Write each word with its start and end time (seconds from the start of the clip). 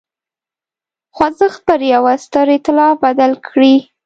خوځښت 1.15 1.59
پر 1.67 1.79
یوه 1.93 2.13
ستر 2.25 2.47
اېتلاف 2.55 2.95
بدل 3.05 3.31
کړي. 3.47 3.75